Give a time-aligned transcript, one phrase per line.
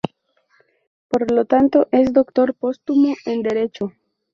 [1.09, 3.93] Por lo tanto, es doctor póstumo en Derecho.